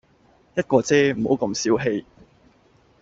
[0.55, 2.03] 一個啫，唔好咁小氣